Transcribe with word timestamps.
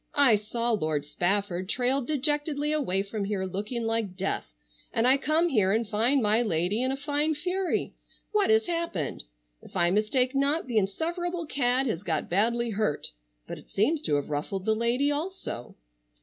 I 0.17 0.33
saw 0.35 0.71
Lord 0.71 1.05
Spafford 1.05 1.69
trail 1.69 2.01
dejectedly 2.01 2.71
away 2.71 3.03
from 3.03 3.25
here 3.25 3.45
looking 3.45 3.83
like 3.83 4.15
death, 4.17 4.51
and 4.91 5.07
I 5.07 5.15
come 5.17 5.49
here 5.49 5.71
and 5.71 5.87
find 5.87 6.23
my 6.23 6.41
lady 6.41 6.81
in 6.81 6.91
a 6.91 6.97
fine 6.97 7.35
fury. 7.35 7.93
What 8.31 8.49
has 8.49 8.65
happened? 8.65 9.25
If 9.61 9.75
I 9.75 9.91
mistake 9.91 10.33
not 10.33 10.65
the 10.65 10.77
insufferable 10.79 11.45
cad 11.45 11.85
has 11.85 12.01
got 12.01 12.31
badly 12.31 12.71
hurt, 12.71 13.11
but 13.45 13.59
it 13.59 13.69
seems 13.69 14.01
to 14.01 14.15
have 14.15 14.31
ruffled 14.31 14.65
the 14.65 14.73
lady 14.73 15.11
also." 15.11 15.75